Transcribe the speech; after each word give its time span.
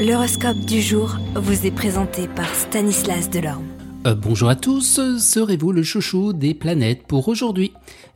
L'horoscope 0.00 0.60
du 0.60 0.80
jour 0.80 1.18
vous 1.34 1.66
est 1.66 1.70
présenté 1.70 2.26
par 2.26 2.48
Stanislas 2.54 3.28
Delorme. 3.28 3.66
Euh, 4.06 4.14
bonjour 4.14 4.48
à 4.48 4.56
tous, 4.56 4.98
serez-vous 5.18 5.72
le 5.72 5.82
chouchou 5.82 6.32
des 6.32 6.54
planètes 6.54 7.02
pour 7.06 7.28
aujourd'hui? 7.28 7.72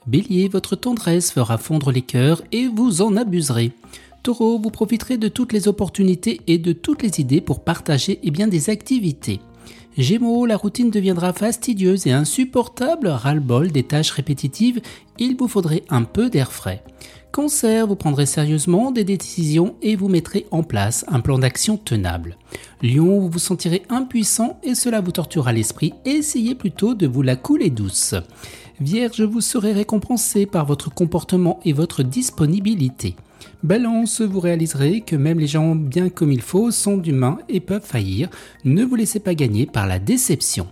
Bélier, 0.06 0.48
votre 0.48 0.76
tendresse 0.76 1.30
fera 1.30 1.58
fondre 1.58 1.92
les 1.92 2.00
cœurs 2.00 2.40
et 2.52 2.68
vous 2.68 3.02
en 3.02 3.18
abuserez. 3.18 3.72
Taureau, 4.22 4.58
vous 4.58 4.70
profiterez 4.70 5.18
de 5.18 5.28
toutes 5.28 5.52
les 5.52 5.68
opportunités 5.68 6.40
et 6.46 6.56
de 6.56 6.72
toutes 6.72 7.02
les 7.02 7.20
idées 7.20 7.42
pour 7.42 7.62
partager 7.62 8.12
et 8.12 8.20
eh 8.22 8.30
bien, 8.30 8.46
des 8.48 8.70
activités. 8.70 9.40
Gémeaux, 9.98 10.46
la 10.46 10.56
routine 10.56 10.90
deviendra 10.90 11.34
fastidieuse 11.34 12.06
et 12.06 12.12
insupportable, 12.12 13.08
ras-le-bol 13.08 13.70
des 13.70 13.82
tâches 13.82 14.10
répétitives, 14.10 14.80
il 15.18 15.36
vous 15.36 15.48
faudrait 15.48 15.84
un 15.90 16.04
peu 16.04 16.30
d'air 16.30 16.50
frais. 16.50 16.82
Cancer, 17.34 17.88
vous 17.88 17.96
prendrez 17.96 18.26
sérieusement 18.26 18.92
des 18.92 19.02
décisions 19.02 19.74
et 19.82 19.96
vous 19.96 20.06
mettrez 20.06 20.46
en 20.52 20.62
place 20.62 21.04
un 21.08 21.18
plan 21.18 21.36
d'action 21.36 21.76
tenable. 21.76 22.36
Lion, 22.80 23.18
vous 23.18 23.28
vous 23.28 23.40
sentirez 23.40 23.82
impuissant 23.88 24.60
et 24.62 24.76
cela 24.76 25.00
vous 25.00 25.10
torturera 25.10 25.52
l'esprit. 25.52 25.94
Essayez 26.04 26.54
plutôt 26.54 26.94
de 26.94 27.08
vous 27.08 27.22
la 27.22 27.34
couler 27.34 27.70
douce. 27.70 28.14
Vierge, 28.80 29.22
vous 29.22 29.40
serez 29.40 29.72
récompensé 29.72 30.46
par 30.46 30.64
votre 30.64 30.94
comportement 30.94 31.58
et 31.64 31.72
votre 31.72 32.04
disponibilité. 32.04 33.16
Balance, 33.64 34.20
vous 34.20 34.38
réaliserez 34.38 35.00
que 35.00 35.16
même 35.16 35.40
les 35.40 35.48
gens 35.48 35.74
bien 35.74 36.10
comme 36.10 36.30
il 36.30 36.40
faut 36.40 36.70
sont 36.70 36.98
d'humains 36.98 37.38
et 37.48 37.58
peuvent 37.58 37.84
faillir. 37.84 38.28
Ne 38.62 38.84
vous 38.84 38.94
laissez 38.94 39.18
pas 39.18 39.34
gagner 39.34 39.66
par 39.66 39.88
la 39.88 39.98
déception. 39.98 40.68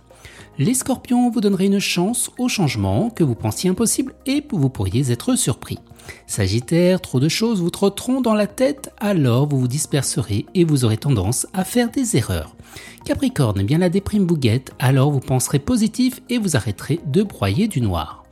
Les 0.59 0.75
scorpions, 0.75 1.31
vous 1.31 1.41
donnerez 1.41 1.65
une 1.65 1.79
chance 1.79 2.29
au 2.37 2.47
changement 2.47 3.09
que 3.09 3.23
vous 3.23 3.33
pensiez 3.33 3.71
impossible 3.71 4.13
et 4.27 4.45
vous 4.51 4.69
pourriez 4.69 5.11
être 5.11 5.35
surpris. 5.35 5.79
Sagittaire, 6.27 7.01
trop 7.01 7.19
de 7.19 7.27
choses 7.27 7.59
vous 7.59 7.71
trotteront 7.71 8.21
dans 8.21 8.35
la 8.35 8.45
tête, 8.45 8.93
alors 8.99 9.47
vous 9.47 9.59
vous 9.59 9.67
disperserez 9.67 10.45
et 10.53 10.63
vous 10.63 10.85
aurez 10.85 10.97
tendance 10.97 11.47
à 11.53 11.63
faire 11.63 11.89
des 11.89 12.17
erreurs. 12.17 12.55
Capricorne, 13.03 13.63
bien 13.63 13.79
la 13.79 13.89
déprime 13.89 14.27
vous 14.27 14.37
guette, 14.37 14.73
alors 14.77 15.11
vous 15.11 15.19
penserez 15.19 15.59
positif 15.59 16.21
et 16.29 16.37
vous 16.37 16.55
arrêterez 16.55 16.99
de 17.07 17.23
broyer 17.23 17.67
du 17.67 17.81
noir. 17.81 18.22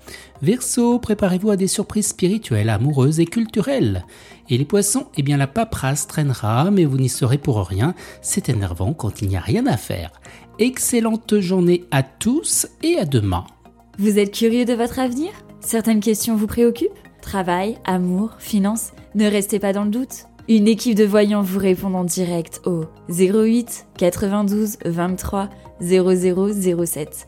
Verseau, 0.42 0.98
préparez-vous 1.00 1.52
à 1.52 1.56
des 1.56 1.68
surprises 1.68 2.08
spirituelles, 2.08 2.70
amoureuses 2.70 3.20
et 3.20 3.26
culturelles. 3.26 4.06
Et 4.50 4.58
les 4.58 4.66
poissons, 4.66 5.08
eh 5.18 5.22
bien 5.22 5.38
la 5.38 5.48
paperasse 5.48 6.08
traînera, 6.08 6.72
mais 6.72 6.86
vous 6.86 6.98
n'y 6.98 7.10
serez 7.10 7.38
pour 7.38 7.66
rien, 7.66 7.94
c'est 8.22 8.50
énervant 8.50 8.94
quand 8.94 9.22
il 9.22 9.30
n'y 9.30 9.38
a 9.38 9.42
rien 9.42 9.68
à 9.68 9.78
faire. 9.78 10.12
Excellente 10.60 11.40
journée 11.40 11.86
à 11.92 12.04
tous 12.04 12.68
et 12.84 12.98
à 12.98 13.06
demain. 13.06 13.46
Vous 14.00 14.18
êtes 14.18 14.34
curieux 14.34 14.66
de 14.66 14.74
votre 14.74 15.00
avenir? 15.00 15.32
Certaines 15.60 16.00
questions 16.00 16.36
vous 16.36 16.48
préoccupent? 16.48 16.90
Travail, 17.22 17.78
amour, 17.86 18.32
finances 18.40 18.94
Ne 19.14 19.28
restez 19.28 19.60
pas 19.60 19.74
dans 19.74 19.84
le 19.84 19.92
doute. 19.92 20.26
Une 20.50 20.68
équipe 20.68 20.98
de 20.98 21.06
voyants 21.06 21.44
vous 21.44 21.60
répond 21.60 21.94
en 21.94 22.04
direct 22.04 22.62
au 22.66 22.86
08 23.10 23.86
92 23.98 24.78
23 24.86 25.50
0007. 25.82 27.28